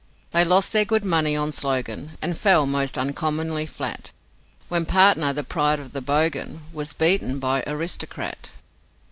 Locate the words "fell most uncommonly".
2.35-3.67